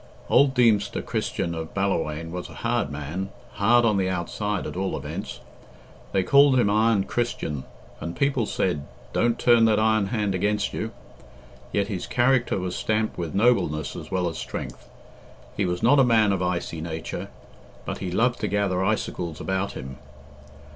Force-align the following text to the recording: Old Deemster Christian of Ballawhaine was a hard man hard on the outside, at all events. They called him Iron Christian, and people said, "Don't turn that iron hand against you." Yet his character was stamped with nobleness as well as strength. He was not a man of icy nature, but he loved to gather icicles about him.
Old 0.31 0.55
Deemster 0.55 1.03
Christian 1.05 1.53
of 1.53 1.75
Ballawhaine 1.75 2.31
was 2.31 2.49
a 2.49 2.55
hard 2.65 2.89
man 2.89 3.29
hard 3.51 3.85
on 3.85 3.97
the 3.97 4.09
outside, 4.09 4.65
at 4.65 4.75
all 4.75 4.97
events. 4.97 5.41
They 6.11 6.23
called 6.23 6.57
him 6.59 6.71
Iron 6.71 7.03
Christian, 7.03 7.65
and 7.99 8.15
people 8.15 8.47
said, 8.47 8.87
"Don't 9.13 9.37
turn 9.37 9.65
that 9.65 9.77
iron 9.79 10.07
hand 10.07 10.33
against 10.33 10.73
you." 10.73 10.89
Yet 11.71 11.85
his 11.87 12.07
character 12.07 12.57
was 12.57 12.75
stamped 12.75 13.19
with 13.19 13.35
nobleness 13.35 13.95
as 13.95 14.09
well 14.09 14.27
as 14.27 14.39
strength. 14.39 14.89
He 15.55 15.65
was 15.67 15.83
not 15.83 15.99
a 15.99 16.03
man 16.03 16.31
of 16.31 16.41
icy 16.41 16.81
nature, 16.81 17.27
but 17.85 17.99
he 17.99 18.09
loved 18.09 18.39
to 18.39 18.47
gather 18.47 18.83
icicles 18.83 19.39
about 19.39 19.73
him. 19.73 19.97